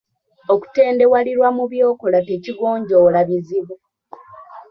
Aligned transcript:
Okutendewalirwa 0.53 1.47
mu 1.57 1.63
by'okola 1.71 2.19
tekigonjoola 2.27 3.19
bizibu. 3.29 3.75